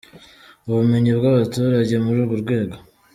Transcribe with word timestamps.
ubumenyi 0.67 1.11
bw’abaturage 1.19 1.93
muri 2.05 2.17
urwo 2.23 2.35
rwego. 2.43 2.75